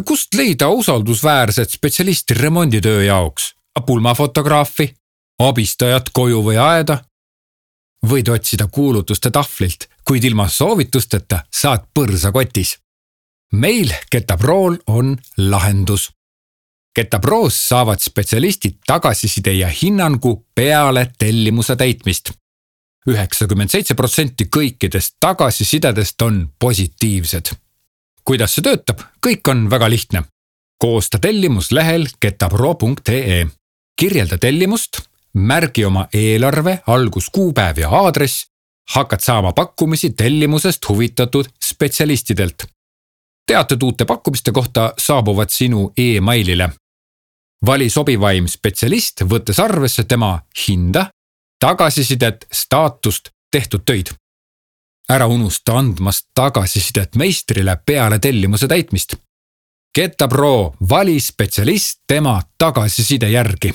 kust 0.00 0.34
leida 0.34 0.68
usaldusväärset 0.68 1.70
spetsialisti 1.70 2.34
remonditöö 2.34 3.04
jaoks? 3.04 3.54
pulmafotograafi, 3.86 4.94
abistajat 5.38 6.10
koju 6.12 6.42
või 6.44 6.58
aeda? 6.60 6.98
võid 8.06 8.28
otsida 8.28 8.66
kuulutuste 8.66 9.30
tahvlilt, 9.30 9.86
kuid 10.04 10.24
ilma 10.24 10.48
soovitusteta 10.48 11.44
saad 11.54 11.86
põrsakotis. 11.94 12.78
meil 13.52 13.92
Getaprool 14.12 14.76
on 14.86 15.16
lahendus. 15.38 16.10
Getaproos 16.96 17.68
saavad 17.68 18.00
spetsialistid 18.00 18.78
tagasiside 18.86 19.52
ja 19.52 19.68
hinnangu 19.68 20.46
peale 20.54 21.12
tellimuse 21.18 21.76
täitmist 21.76 22.32
üheksakümmend 23.08 23.72
seitse 23.72 23.94
protsenti 23.98 24.46
kõikidest 24.46 25.16
tagasisidedest 25.20 26.22
on 26.22 26.44
positiivsed. 26.58 27.52
Kuidas 28.24 28.54
see 28.54 28.64
töötab, 28.66 29.02
kõik 29.26 29.48
on 29.50 29.70
väga 29.70 29.90
lihtne. 29.90 30.24
koosta 30.82 31.18
tellimus 31.18 31.70
lehel 31.72 32.08
getapro.ee, 32.22 33.46
kirjelda 34.00 34.38
tellimust, 34.38 34.98
märgi 35.34 35.84
oma 35.84 36.08
eelarve, 36.14 36.80
alguskuupäev 36.86 37.78
ja 37.78 37.88
aadress, 37.88 38.46
hakkad 38.94 39.20
saama 39.20 39.52
pakkumisi 39.52 40.10
tellimusest 40.10 40.88
huvitatud 40.88 41.46
spetsialistidelt. 41.64 42.64
teated 43.46 43.82
uute 43.82 44.04
pakkumiste 44.04 44.52
kohta 44.52 44.94
saabuvad 44.98 45.48
sinu 45.48 45.92
emailile. 45.96 46.70
vali 47.66 47.90
sobivaim 47.90 48.46
spetsialist, 48.48 49.22
võttes 49.22 49.62
arvesse 49.62 50.04
tema 50.04 50.40
hinda 50.68 51.06
tagasisidet, 51.62 52.46
staatust, 52.52 53.30
tehtud 53.50 53.84
töid. 53.86 54.10
Ära 55.12 55.26
unusta 55.28 55.76
andmast 55.78 56.28
tagasisidet 56.34 57.16
meistrile 57.20 57.76
peale 57.86 58.18
tellimuse 58.18 58.68
täitmist. 58.68 59.16
Geta 59.92 60.28
Pro, 60.28 60.74
vali 60.88 61.20
spetsialist 61.20 62.00
tema 62.08 62.38
tagasiside 62.58 63.28
järgi 63.28 63.74